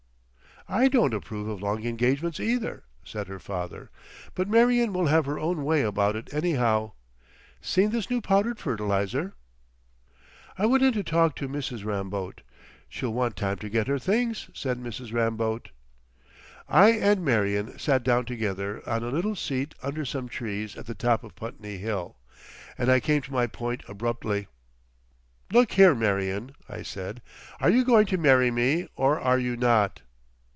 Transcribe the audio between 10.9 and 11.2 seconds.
to